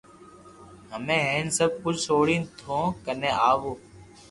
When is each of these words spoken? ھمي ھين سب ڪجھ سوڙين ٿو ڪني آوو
ھمي 0.93 1.17
ھين 1.29 1.45
سب 1.57 1.69
ڪجھ 1.83 2.01
سوڙين 2.05 2.41
ٿو 2.59 2.77
ڪني 3.05 3.31
آوو 3.49 3.73